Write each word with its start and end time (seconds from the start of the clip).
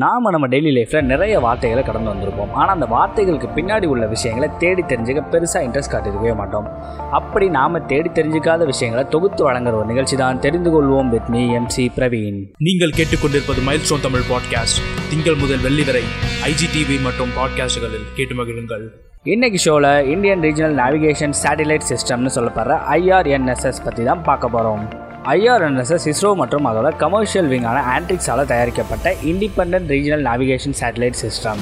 நாம் 0.00 0.22
நம்ம 0.22 0.48
டெய்லி 0.48 0.70
லைஃப்பில் 0.76 1.02
நிறைய 1.02 1.40
வார்த்தைகளை 1.40 1.84
கடந்து 1.84 2.10
வந்திருப்போம். 2.12 2.50
ஆனால் 2.50 2.74
அந்த 2.74 2.86
வார்த்தைகளுக்கு 2.86 3.48
பின்னாடி 3.56 3.86
உள்ள 3.86 4.06
விஷயங்களை 4.06 4.48
தேடி 4.58 4.82
தெரிஞ்சுக்க 4.82 5.22
பெருசாக 5.32 5.64
இன்ட்ரெஸ்ட் 5.66 5.92
காட்டியிருக்கவே 5.92 6.34
மாட்டோம். 6.36 6.68
அப்படி 7.10 7.48
நாம் 7.48 7.86
தேடி 7.86 8.08
தெரிஞ்சுக்காத 8.08 8.64
விஷயங்களை 8.64 9.08
தொகுத்து 9.08 9.50
வழங்குற 9.50 9.72
ஒரு 9.72 9.86
நிகழ்ச்சி 9.86 10.16
தான் 10.16 10.40
தெரிந்து 10.40 10.70
கொள்வோம் 10.70 11.08
வித் 11.08 11.28
மீ 11.28 11.58
எம்சி 11.58 11.90
பிரவீன் 11.96 12.40
நீங்கள் 12.58 12.90
கேட்டுக்கொண்டிருப்பது 12.90 13.62
மைல்ஸ்டோன் 13.68 14.00
தமிழ் 14.00 14.26
பாட்காஸ்ட் 14.30 14.80
திங்கள் 15.10 15.34
முதல் 15.34 15.58
வெள்ளி 15.58 15.82
வரை 15.82 16.04
ஐஜிடிவி 16.42 17.02
மற்றும் 17.02 17.30
பாட்காஸ்டுகளில் 17.36 18.08
கேட்டு 18.14 18.34
மகிழுங்கள். 18.34 18.86
இன்னைக்கு 19.22 19.58
ஷோவில் 19.58 20.06
இந்தியன் 20.06 20.40
ரீஜனல் 20.40 20.78
நேவிகேஷன் 20.82 21.34
சேட்டலைட் 21.42 21.90
சிஸ்டம்னு 21.90 22.34
சொல்லப்படுற 22.38 22.80
ஐஆர்என்எஸ்எஸ் 22.98 23.84
பற்றி 23.84 24.04
தான் 24.04 24.22
பார்க்க 24.22 24.48
போகிறோம் 24.48 25.01
ஐஆர்என்எஸ்எஸ் 25.30 26.06
இஸ்ரோ 26.10 26.30
மற்றும் 26.38 26.64
அதோட 26.68 26.88
கமர்ஷியல் 27.02 27.48
விங்கான 27.50 27.82
ஆன்ட்ரிக்ஸால் 27.92 28.40
தயாரிக்கப்பட்ட 28.52 29.08
independent 29.32 29.90
regional 29.94 30.24
navigation 30.28 30.74
satellite 30.80 31.18
system 31.20 31.60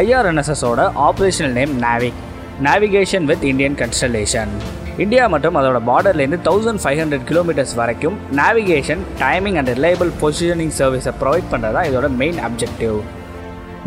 ஐஆர்என்எஸ்எஸோட 0.00 0.80
operational 1.08 1.54
name 1.58 1.74
NavIC 1.82 2.20
navigation 2.66 3.26
with 3.30 3.44
Indian 3.50 3.76
constellation 3.82 4.52
India 5.04 5.24
மற்றும் 5.34 5.58
அதோட 5.60 5.80
பார்டர்லேருந்து 5.90 6.40
தௌசண்ட் 6.48 6.82
ஃபைவ் 6.84 7.00
ஹண்ட்ரட் 7.02 7.26
கிலோமீட்டர்ஸ் 7.30 7.74
வரைக்கும் 7.82 8.16
navigation 8.40 9.02
timing 9.24 9.58
and 9.60 9.72
reliable 9.76 10.12
positioning 10.22 10.74
சர்வீஸை 10.80 11.14
ப்ரொவைட் 11.22 11.52
பண்ணுறது 11.52 11.76
தான் 11.78 11.88
இதோட 11.90 12.10
மெயின் 12.22 12.40
அப்ஜெக்டிவ் 12.48 12.96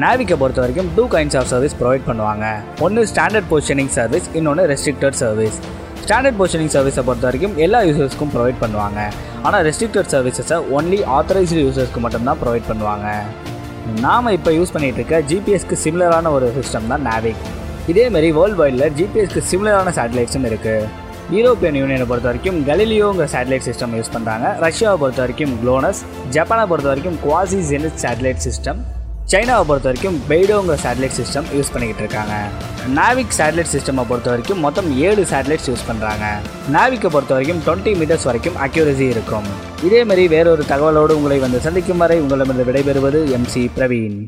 நாவிக்கை 0.05 0.35
பொறுத்த 0.43 0.61
வரைக்கும் 0.65 0.91
two 0.97 1.05
kinds 1.15 1.37
of 1.39 1.51
service 1.53 1.77
provide 1.81 2.07
பண்ணுவாங்க. 2.09 2.45
ஒன்று 2.85 3.01
ஸ்டாண்டர்ட் 3.13 3.49
பொசிஷனிங் 3.53 3.93
சர்வீஸ் 3.99 4.29
இன்னொன்று 4.39 4.65
ரெஸ்ட்ரிக்டட் 4.73 5.19
சர்வீஸ் 5.25 5.59
ஸ்டாண்டர்ட் 6.09 6.37
பொசிஷனிங் 6.37 6.71
சர்வீஸை 6.73 7.01
பொறுத்த 7.07 7.25
வரைக்கும் 7.27 7.57
எல்லா 7.63 7.79
யூசர்ஸ்க்கும் 7.87 8.31
ப்ரொவைட் 8.35 8.57
பண்ணுவாங்க. 8.61 8.99
ஆனால் 9.47 9.61
ரெஸ்ட்ரிக்டட் 9.67 10.09
சர்வீசஸை 10.13 10.57
ஒன்லி 10.77 10.99
ஆத்தரைஸ்டு 11.15 11.63
யூசர்ஸ்க்கு 11.65 11.99
மட்டும்தான் 12.05 12.39
ப்ரொவைட் 12.43 12.65
பண்ணுவாங்க. 12.69 13.07
நாம் 14.05 14.29
இப்போ 14.37 14.51
யூஸ் 14.55 14.73
பண்ணிகிட்டு 14.75 14.99
இருக்க 15.01 15.19
ஜிபிஎஸ்க்கு 15.31 15.77
சிமிலரான 15.83 16.31
ஒரு 16.37 16.47
சிஸ்டம் 16.57 16.89
தான் 16.93 17.05
நாவிக் 17.09 17.43
இதேமாரி 17.93 18.31
வேர்ல்டு 18.37 18.59
வைடில் 18.61 18.85
ஜிபிஎஸ்க்கு 18.99 19.43
சிமிலரான 19.51 19.93
சேட்டலைட்ஸும் 19.99 20.47
இருக்குது 20.51 20.89
யூரோப்பியன் 21.37 21.77
யூனியனை 21.81 22.07
பொறுத்த 22.11 22.29
வரைக்கும் 22.31 22.59
கலிலியோங்கிற 22.69 23.27
சேட்டலைட் 23.35 23.67
சிஸ்டம் 23.69 23.93
யூஸ் 23.99 24.13
பண்ணுறாங்க 24.15 24.47
ரஷ்யாவை 24.65 24.97
பொறுத்த 25.03 25.21
வரைக்கும் 25.25 25.53
குளோனஸ் 25.63 26.01
ஜப்பானை 26.37 26.65
பொறுத்த 26.71 26.89
வரைக்கும் 26.93 27.19
குவாசி 27.25 27.59
ஜெனித் 27.71 28.01
சேட்டலைட் 28.05 28.45
சிஸ்டம் 28.47 28.81
சைனாவை 29.31 29.63
பொறுத்த 29.69 29.87
வரைக்கும் 29.89 30.15
பெய்டோங்கிற 30.29 30.75
சேட்டலைட் 30.83 31.15
சிஸ்டம் 31.17 31.49
யூஸ் 31.55 31.69
பண்ணிக்கிட்டு 31.73 32.01
இருக்காங்க. 32.03 32.35
நாவிக் 32.97 33.35
சேட்டலைட் 33.37 33.71
சிஸ்டமை 33.73 34.03
பொறுத்த 34.11 34.29
வரைக்கும் 34.31 34.63
மொத்தம் 34.65 34.89
ஏழு 35.07 35.23
சேட்டலைட்ஸ் 35.31 35.69
யூஸ் 35.71 35.85
பண்ணுறாங்க 35.89 36.25
நாவிக்கை 36.75 37.11
பொறுத்த 37.15 37.33
வரைக்கும் 37.35 37.61
டுவெண்ட்டி 37.67 37.93
மீட்டர்ஸ் 37.99 38.27
வரைக்கும் 38.29 38.57
அக்யூரசி 38.65 39.05
இருக்கும். 39.13 39.47
இதேமாரி 39.87 40.25
வேறொரு 40.35 40.65
தகவலோடு 40.73 41.19
உங்களை 41.19 41.39
வந்து 41.45 41.61
சந்திக்கும் 41.67 42.03
வரை 42.05 42.19
உங்களிடமிருந்து 42.23 42.67
விடைபெறுவது 42.71 43.21
எம்சி 43.39 43.63
பிரவீன் 43.77 44.19